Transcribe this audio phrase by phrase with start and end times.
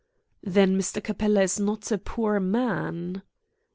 [0.41, 1.03] "Then Mr.
[1.03, 3.21] Capella is not a poor man?"